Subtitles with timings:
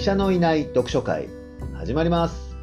[0.00, 1.28] 医者のいない読書会
[1.74, 2.56] 始まります。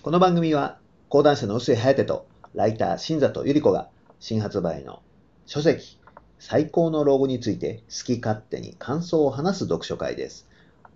[0.00, 3.88] この番組は講談社の臼井颯とライター新里ゆり子が
[4.20, 5.02] 新発売の
[5.46, 5.98] 書籍
[6.38, 10.46] 最高の老後について好き勝手に感想を話す読書会です。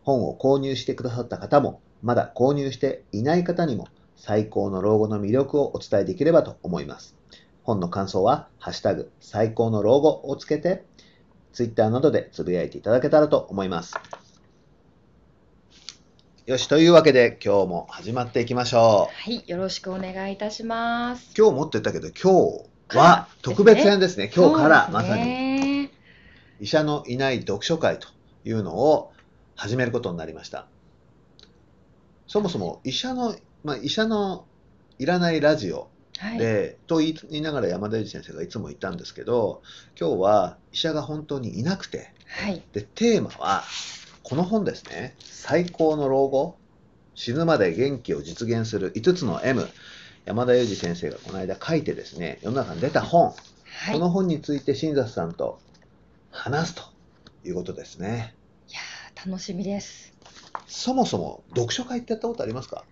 [0.05, 7.17] 本を購入してくださった方もまだ購入していない方にも最高の老後の魅力をお伝えできればと思います。
[7.65, 10.85] 本の感想は、ハッシュタグ、最高の老後をつけて、
[11.53, 13.95] ツイッターなどでつぶやいていただけたらと思います。
[16.47, 19.15] よし、というわけで今日も始まっていきましょう。
[19.15, 21.33] はい、よろしくお願いいたします。
[21.39, 22.59] 今日持ってたけど、今
[22.91, 24.29] 日は特別編ですね。
[24.29, 25.89] すね今日からまさに、
[26.59, 28.09] 医者のいない読書会と
[28.45, 29.13] いうのを
[29.55, 30.67] 始めることになりました。
[32.27, 34.47] そもそも医者の、まあ、医者の
[34.99, 35.91] いらないラジオ
[36.23, 39.61] はい、でと言いながら山田裕二先生がいつも言ったんですけど
[39.99, 43.65] 今日は医者が本当にいなくて、はい、でテーマは
[44.23, 46.57] この本ですね「最高の老後。
[47.15, 48.93] 死ぬまで元気を実現する。
[48.95, 49.69] 5つの M」
[50.25, 55.61] 山田裕二先生がこの間書いてですね世の中に出た本、はい、この本について新里さんと
[56.31, 56.83] 話すと
[57.45, 58.37] いうことですね。
[58.69, 58.79] いや
[59.27, 60.15] 楽しみです。
[60.69, 62.85] そもそも読書会ってやったことありますか？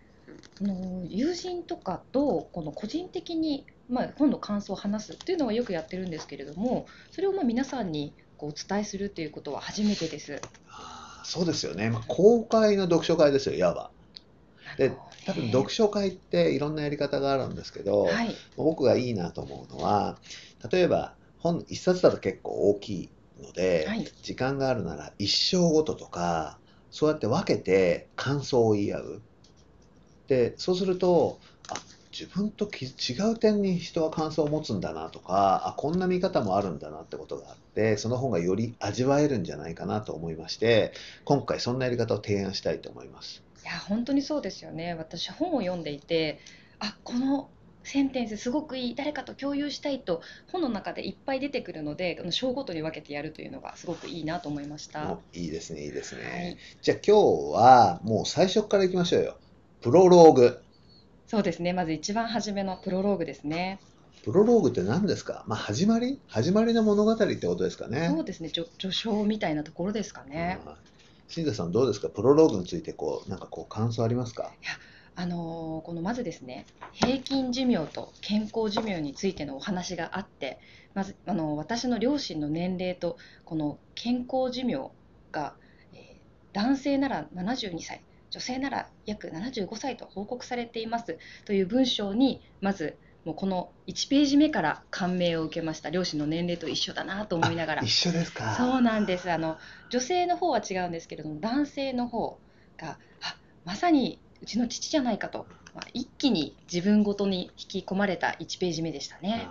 [0.65, 10.41] の友人とかとこの個人的に、まあ、本の感想を話すっていうのはよくやってるんですけれどもそれをまあ皆さんにこうお伝えするっていうことは初めてです。
[10.69, 13.91] あそうですよね、まあ、公開の読書会ですよいわば。
[14.77, 14.93] で
[15.27, 20.19] 多分読書会っていろんなやり方があるんですけど、はい、僕がいいなと思うのは
[20.71, 23.11] 例えば本一冊だと結構大きい
[23.43, 26.59] ので、はい、時間があるなら一生ごととか
[26.91, 29.23] そうやって分けて感想を言い合う
[30.31, 31.75] でそうするとあ
[32.13, 40.93] 自分と違う点に人は感想を持つんだなとかあこんな見方もあるんだなってことがあってその本がより味わえるんじゃないかなと思いまして
[41.25, 43.43] 今回そんなやり方を提案したいと思います。
[43.65, 44.95] いや本当にそうですよね。
[44.95, 46.39] 私本を読んでいて
[46.79, 47.51] あこの
[47.83, 55.19] センテンスすごくいい誰かと共有したいと本の中でいっぱい出てくるので章ごとに分けてやるというのがすごくいいなと思いました。
[55.33, 59.37] いいですねいいですね、はい、じゃあ今日はもう最初からいきましょうよ
[59.81, 60.63] プロローグ。
[61.27, 61.73] そうですね。
[61.73, 63.81] まず一番初めのプロローグですね。
[64.23, 66.21] プロローグって何ですか、まあ、始まり？
[66.27, 68.11] 始まりの物語ってことですかね。
[68.15, 68.51] そうですね。
[68.51, 70.59] 序序章みたいなところですかね。
[71.29, 72.11] 新田さんどうですか？
[72.11, 74.53] プロローグについてこうなんかこう感想ありますか？
[74.63, 74.73] いや
[75.17, 80.59] あのー、このまずですね平均寿命と健康寿命についてのお話があって
[80.95, 84.91] まず、あのー、私の両親の年齢とこの健康寿命
[85.33, 85.55] が、
[85.95, 91.19] えー、男性なら72歳女性なら約75歳と報告されています。
[91.45, 95.91] という文章にまずもうこの1ページ目から感銘を受けました。
[95.91, 97.83] 両親の年齢と一緒だなと思いながら。
[97.83, 98.55] 一緒ですか。
[98.55, 99.31] そうなんです。
[99.31, 99.59] あの
[99.91, 102.39] 女性の方は違うんですけれども男性の方
[102.79, 109.47] があまさにうちの父じゃないかと、まあ、一気に自分ごとに引き込まれた1ページ目でしたね。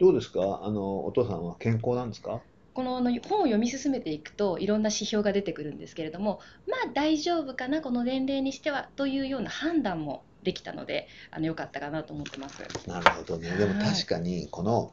[0.00, 0.60] どうですか？
[0.64, 2.40] あのお父さんは健康なんですか？
[2.74, 12.62] この本を読み進めていくといろんな指標が出てくるんですけれどもまあ大丈夫かなこの年齢にしてはというような判断もできたのであのよかったかなと思ってます。
[12.86, 13.50] なるほどね。
[13.50, 14.92] でも確かにこの、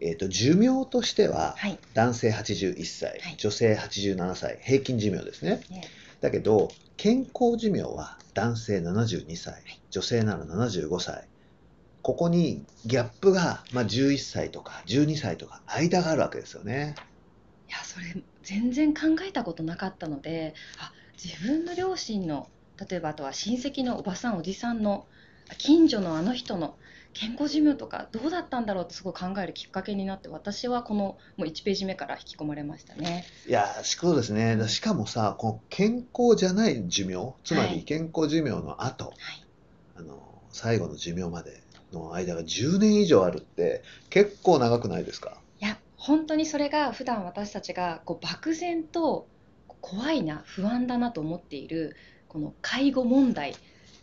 [0.00, 1.56] えーと、寿命としては、
[1.94, 5.62] 男性81歳、はい、女性87歳平均寿命ですね。
[5.70, 5.84] ね。
[6.20, 11.26] だけど健康寿命は男性72歳、はい、女性なら75歳。
[12.02, 16.96] ここにギャップが、まあ、11歳とか12歳とか間があるわけですよね。
[17.72, 20.92] やそれ全然考えたことなかったのであ。
[21.22, 22.48] 自分の両親の
[22.88, 25.06] 例えばあとは親戚のおばさんおじさんの
[25.58, 26.76] 近所のあの人の
[27.12, 33.24] 健康寿命とかどうだったんだろうってすごい考えるきっかけになって私はこのもう1ページ目から引き込まれましたね。
[33.46, 34.56] いやそうですね。
[34.68, 39.14] しかもさこの健康じゃない寿命つまり健康寿命の後、はい、
[39.96, 41.62] あの最後の寿命まで
[41.92, 45.41] の間が10年以上あるって結構長くないですか？
[46.02, 49.28] 本当にそれが普段私たちがこう漠然と
[49.80, 51.94] 怖いな不安だなと思っている
[52.26, 53.54] この介護問題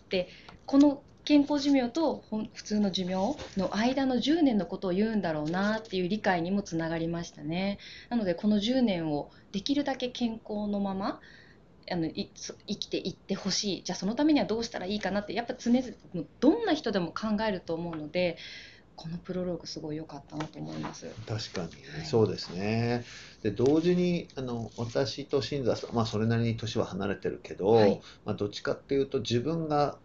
[0.07, 0.29] で
[0.65, 2.23] この健康寿命と
[2.53, 7.79] 普通の寿命の間の10年のことを言うんだろうなっていう理解にもつながりましたね。
[8.09, 11.19] なのでこの10年をできるだけ健康のまま
[11.91, 12.29] あの生
[12.77, 18.37] きていってほしいじゃあそのためにはどうしたらいいかなってやっぱ常々どんな人でも考えると思うので
[18.99, 21.07] このプロローグすごい良かったなと思います。
[21.25, 21.67] 確かに、
[21.97, 23.05] はい、そうですね。
[23.41, 29.97] で同時にあの私と新座さん、まあそれなりに年は離れてるけど、はい、まあどっちかっていうと自分が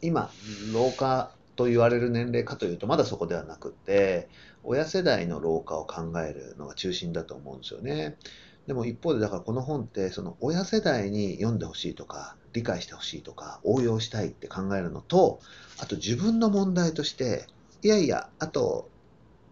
[0.00, 0.30] 今
[0.72, 4.30] 老化と言われる年齢かというとまだそこではなくて
[4.64, 8.16] 親世代の老化を考えるのが中心だと思うんですよね。
[8.66, 15.40] でも一方でだからこの本ってその親世代に読んでほしいとか理解してほしいとか応用したいって考えるのと
[15.80, 17.46] あと自分の問題として
[17.82, 18.88] いやいやあと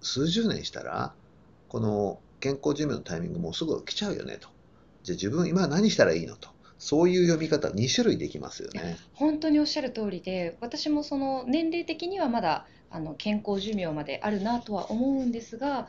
[0.01, 1.13] 数十年したら
[1.69, 4.49] この健康寿命のタイミングもうすぐ来ちゃうよねと
[5.03, 6.49] じゃあ自分今何したらいいのと
[6.79, 8.97] そういう読み方2種類できますよね。
[9.13, 15.89] 本当におっしゃる通りで私もその年齢的にはまだあの健康寿命まであるなとは思うんですが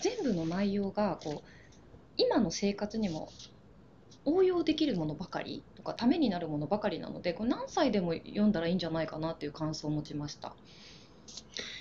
[0.00, 1.48] 全部の内容がこう
[2.16, 3.30] 今の生活にも
[4.24, 10.54] 応用できるものばかりとかためになるものばかりなのでこれ何歳でも読んだらいいんじゃないかなっていう感想を持ちました。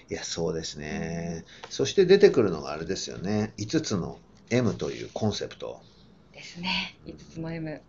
[0.10, 1.46] いやそうですね。
[1.70, 4.20] そして出てくるのがあれですよね5つの
[4.50, 5.82] M というコンセプト。
[6.34, 7.82] ですね5つの M。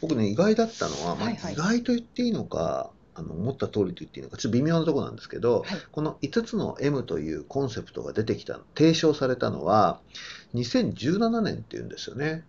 [0.00, 10.00] 僕ね意外だったのは、まあはいはい意外と言っていいのかあの思った通りと言っていいのかちょっと微妙なところなんですけど、はいこの5つの M というコンセプトが出てきた提唱されたのは
[10.54, 12.44] 2017年っていうんですよね。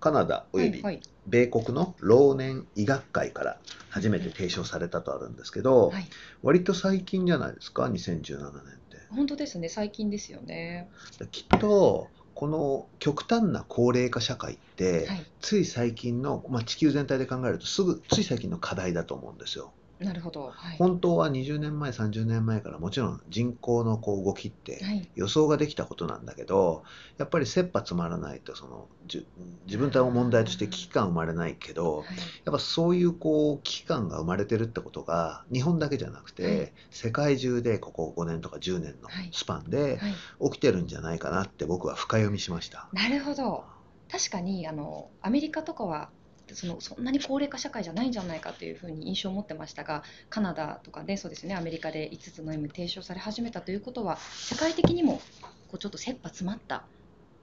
[0.00, 3.58] カナダおよびはい米国の老年医学会から
[3.88, 6.06] 初めて提唱されたとあるんですけど、はい、
[6.42, 8.96] 割と最近じゃないですか？2017年って。
[9.10, 10.88] 本当ですね最近ですよね。
[11.30, 19.72] きっとこの極端な高齢化社会って、はい、つい最近の、まあ、地球全体で考えるとすぐつい最近の課題だと思うんですよ。
[20.00, 20.50] なるほど。
[20.54, 20.76] はい。
[20.78, 25.08] 本当は20年前30年前からもちろん人口のこう動きってはい。
[25.14, 26.84] 予想ができたことなんだけど
[27.18, 29.26] やっぱり切羽詰まらないとそのじゅ
[29.66, 32.06] 自分たちの問題として危機感生まれないけどはい。
[32.06, 32.12] や
[32.50, 40.50] っぱそういうこう危機感が生まれてるってことが日本だけじゃなくて、はい世界中でここ5年とか10年のはいスパンではい。
[40.52, 42.88] 起きてるんじゃないかなって僕は深読みしました。
[42.92, 43.64] なるほど。
[44.10, 46.10] 確かにあのアメリカとかは
[46.54, 55.20] そのそんなに高齢化社会じゃないんじゃないかというふうに印象を持ってましたがカナダとかでそうですねアメリカで5つの M 提唱され始めたということは世界的にも
[55.68, 56.84] こうちょっと切羽詰まった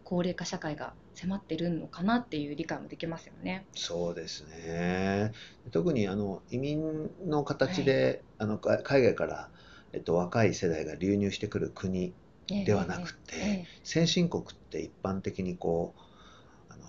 [0.04, 3.66] 高齢化社会が迫ってるのかなっていう理解もできますよね。
[3.74, 5.34] そうですね。
[5.72, 9.50] 特にあの移民の形で、あのか海外から、
[9.92, 12.14] えっと、若い世代が流入してくる国
[12.48, 13.66] ではなくて、ええ。
[13.84, 16.02] 先進国って一般的にこう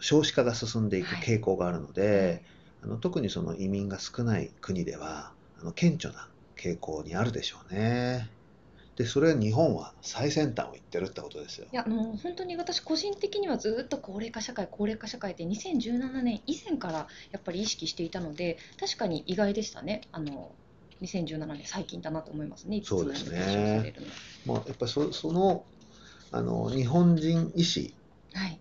[0.01, 2.43] 少子化が進んでいく傾向があるので、
[2.83, 8.29] あの特にその移民が少ない国ではあの顕著な傾向にあるでしょうね。
[8.97, 11.69] でそれは日本は最先端を行ってるってことですよ。
[11.73, 11.77] い。
[11.77, 20.03] やあの本当に私個人的にはずっと高齢化社会高齢化社会って2017年以前からやっぱり意識していたので確かに意外でしたね。
[20.11, 20.53] あの
[21.01, 22.81] 2017年最近だなと思いますね。
[22.85, 23.95] そうですね。
[24.47, 25.65] まあ、やっぱりそその
[26.33, 27.95] あの日本人医師
[28.35, 28.59] はい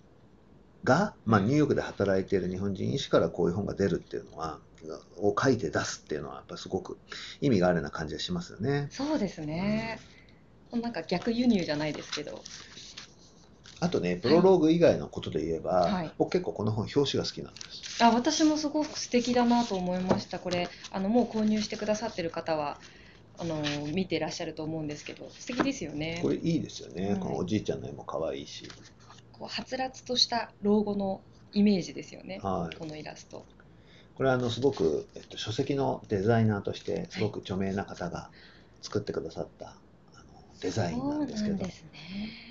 [0.83, 4.59] が、まあ、ニューヨークで働いている日本人医師からこういう本が出るっていうのは
[5.18, 6.97] を書いて出すっていうのはやっぱりすごく
[7.41, 8.88] 意味があるような感じがしますよね。
[8.91, 10.00] そうですね、
[10.71, 12.41] なんか逆輸入じゃないですけど
[13.79, 18.03] あとねプロローグ以外のことで言えば、はい僕結構この本表紙が好きなんです。
[18.03, 22.79] あ私もすごく素敵だなと思いましたこれあのもう購入してくださってる方は
[23.39, 23.62] あの
[23.94, 27.12] 見てらっしゃると思うんですけど素敵ですよねこれいいですよね。
[27.12, 28.68] はいこのおじいちゃんの絵も可愛いし。
[29.39, 31.22] こうはつらつとした老後の
[31.54, 32.39] イメージですよね。
[32.42, 32.75] はい。
[32.75, 33.45] このイラスト。
[34.16, 38.31] これはあのすごく、えっと、書籍のデザイナーとしてすごく著名な方が
[38.81, 40.24] 作ってくださった、あの
[40.60, 41.72] デザインなんですけどね。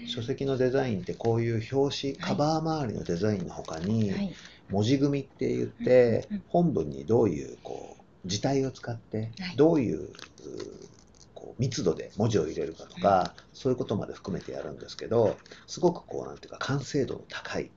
[0.06, 4.34] 書籍のデザインってこういう表紙カバー周りのデザインの他に、はい。
[4.70, 9.56] 文字組みって言って、本文にどういうこう字体を使って、はい。
[9.56, 10.10] どういうう
[11.46, 15.36] こう密度で文字を入れるかとか、そういうことまで含めてやるんですけど
[15.68, 17.70] すごくこうなんていうか完成度の高い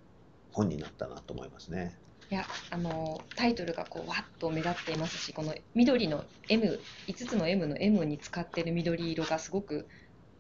[0.52, 1.96] 本になったなと思いますね。
[2.32, 6.80] いやあのタイトルがこうわっと目立っていますしこの緑の M5
[7.28, 9.88] つの M の M に使ってる緑色がすごく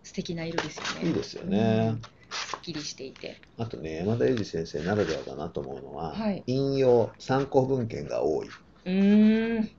[0.03, 1.89] 素敵な色ですよねいいですよね。
[1.93, 8.47] うんすっきりしていてあとね山田裕二先生ならではだなと思うのは、はい引用参考文献が多い。
[8.85, 9.71] うーん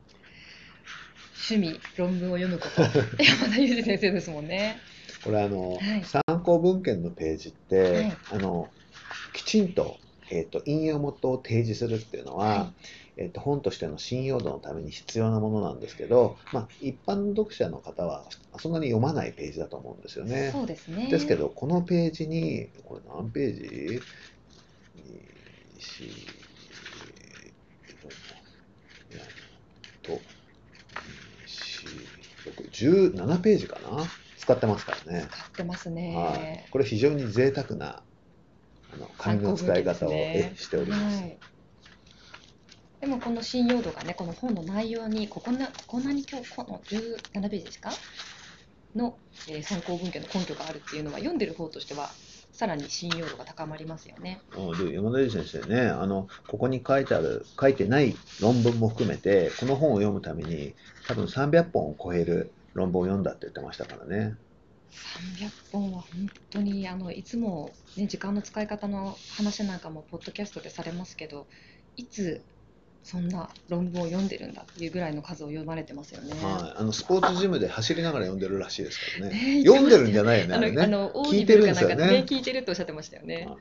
[1.49, 2.83] 趣味論文を読むこと。
[3.23, 4.77] 山田裕二先生ですもんね。
[5.25, 6.05] これあの、はい。
[6.05, 8.17] 参考文献のページって、はい。
[8.33, 8.69] あの
[9.33, 9.99] きちんと,、
[10.31, 12.73] えー、と引用元を提示するっていうのは、は
[13.17, 18.25] えー、と本としての信用度のために必要なものなんですけど、まあ、一般の読者の方は
[18.59, 20.51] そんなに読まないページだと思うんですよね。
[20.53, 21.09] そうですね。
[21.09, 24.03] ですけどこのページにこれ何ページ ?2、4、
[30.03, 30.19] と、2、
[32.47, 34.05] 4、6、17ページかな？
[34.39, 35.29] 使ってますからね。
[35.31, 38.03] 使ってますはいね、これ非常に贅沢な
[38.93, 41.21] あの紙の使い方を、しております。
[41.21, 41.39] はい
[43.01, 47.91] でもこの信用度がねこの本の内容にここなここんなに今日この17ページですか？
[48.95, 49.17] の、
[49.49, 52.11] えー参考文献の根拠があるっていうのは読んでる方としては
[52.53, 54.43] さらに信用度が高まりますよね。
[54.53, 60.75] あで山田先生ねあの、ここに書いてある、書いてない論文も含めて、この本を読むために、
[61.07, 64.37] 多分300本を超える論文を読んだって言ってましたからね。
[65.39, 71.47] 300本は本当にあのいつも、ね、時間の使い方の話なんかもポッドキャストでされますけど
[71.97, 72.43] いつ
[73.03, 76.33] そんな論文を読んでるんだっていうぐらいの数を読まれてますよね。
[76.43, 79.59] はい、あのスポーツジムで走りながら読んでるらしいですからね。
[79.59, 80.77] ね読んでるんじゃないよね、ああれね。
[80.77, 83.57] のあの聞いてるんですよねかなんかでね聞いてるっておっしゃってましたよねはい。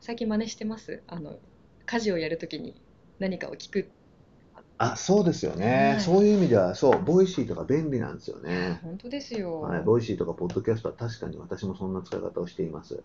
[0.00, 1.02] 最近真似してます？
[1.06, 1.38] あの
[1.86, 2.74] 家事をやるときに
[3.20, 3.88] 何かを聞く
[4.78, 8.80] あ、そうですよね、はいそういう意味では、そう、 Voicy とか便利なんですよね。
[8.82, 9.60] 本当ですよ。
[9.60, 13.02] はい、ボイシーとかポッドキャストは確かに私もそんな使い方をしています。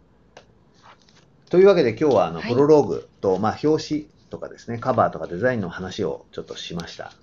[1.50, 7.14] というわけで今日はあのはいプロローグと、まあ、表紙とかですね、カバーとかデザインの話をちょっとしました。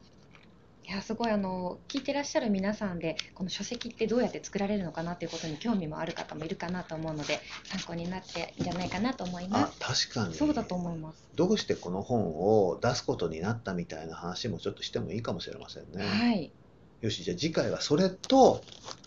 [0.86, 10.34] いやすごいあの聞いてらっしゃる皆さんでこの書籍ってどうやって作られるのかなということに興味もある方もいるかなと思うので参考になっていいんじゃないかなと思いまあす。、確かに。
[10.34, 11.24] そうだと思います。
[11.34, 16.04] どうしてこの本を出すことになったみたいな話もちょっとしてもいいかもしれませんね。
[16.04, 16.52] はい。
[17.00, 18.62] よし、じゃあ次回はそれと、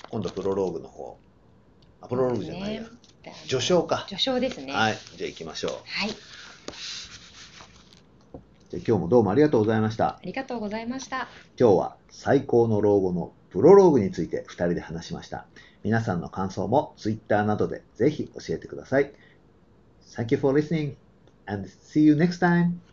[0.10, 1.18] 今度プロローグの方。
[2.02, 2.82] あ、プロローグじゃないや。
[2.82, 2.88] ね
[3.48, 4.74] 序章か序章ですね。。
[4.74, 5.72] はいい、じゃあ行きましょう。
[5.86, 6.10] はい。
[8.70, 10.20] じゃあ今日もどうもありがとうございましたあ。
[10.24, 11.30] りがとうございました。
[11.60, 15.46] 今日は最高の老後のプロローグについて2人で話しました。
[15.84, 19.14] 皆さんの感想も Twitter などでぜひ教えてください。
[20.16, 20.96] Thank you for listening
[21.46, 22.87] and see you next time.